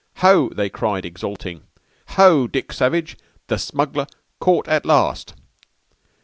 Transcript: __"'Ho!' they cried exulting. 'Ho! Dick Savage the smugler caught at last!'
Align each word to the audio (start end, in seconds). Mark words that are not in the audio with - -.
__"'Ho!' 0.19 0.49
they 0.49 0.67
cried 0.67 1.05
exulting. 1.05 1.61
'Ho! 2.17 2.47
Dick 2.47 2.73
Savage 2.73 3.15
the 3.45 3.59
smugler 3.59 4.07
caught 4.39 4.67
at 4.67 4.83
last!' 4.83 5.35